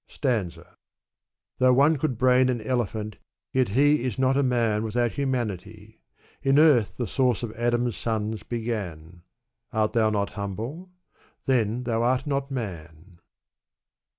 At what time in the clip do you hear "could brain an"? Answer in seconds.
1.97-2.59